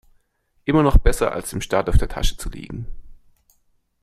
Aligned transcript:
Immer 0.65 0.81
noch 0.81 0.97
besser, 0.97 1.31
als 1.31 1.51
dem 1.51 1.61
Staat 1.61 1.87
auf 1.87 1.99
der 1.99 2.09
Tasche 2.09 2.35
zu 2.35 2.49
liegen. 2.49 2.87